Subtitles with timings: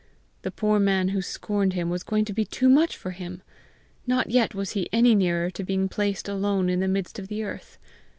[0.41, 3.43] The poor man who scorned him was going to be too much for him!
[4.07, 7.43] Not yet was he any nearer to being placed alone in the midst of the
[7.43, 7.77] earth.